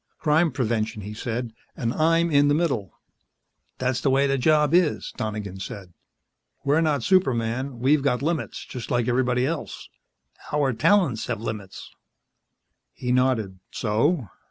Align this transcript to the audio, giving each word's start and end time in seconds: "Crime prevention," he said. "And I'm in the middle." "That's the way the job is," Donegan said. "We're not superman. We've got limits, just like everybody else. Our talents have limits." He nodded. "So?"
"Crime 0.17 0.51
prevention," 0.51 1.03
he 1.03 1.13
said. 1.13 1.53
"And 1.77 1.93
I'm 1.93 2.31
in 2.31 2.47
the 2.47 2.55
middle." 2.55 2.91
"That's 3.77 4.01
the 4.01 4.09
way 4.09 4.25
the 4.25 4.35
job 4.35 4.73
is," 4.73 5.13
Donegan 5.15 5.59
said. 5.59 5.93
"We're 6.63 6.81
not 6.81 7.03
superman. 7.03 7.77
We've 7.77 8.01
got 8.01 8.23
limits, 8.23 8.65
just 8.65 8.89
like 8.89 9.07
everybody 9.07 9.45
else. 9.45 9.89
Our 10.51 10.73
talents 10.73 11.27
have 11.27 11.39
limits." 11.39 11.91
He 12.95 13.11
nodded. 13.11 13.59
"So?" 13.69 14.27